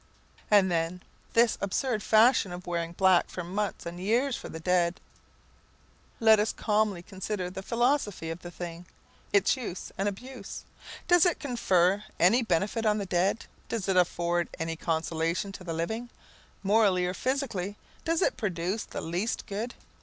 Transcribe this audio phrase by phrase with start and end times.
[0.49, 1.03] And then,
[1.33, 4.99] this absurd fashion of wearing black for months and years for the dead;
[6.19, 8.87] let us calmly consider the philosophy of the thing,
[9.31, 10.63] its use and abuse.
[11.07, 13.45] Does it confer any benefit on the dead?
[13.69, 16.09] Does it afford any consolation to the living?
[16.63, 19.75] Morally or physically, does it produce the least good?